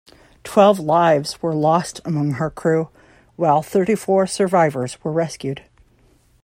[0.43, 2.89] Twelve lives were lost among her crew,
[3.35, 5.61] while thirty-four survivors were rescued.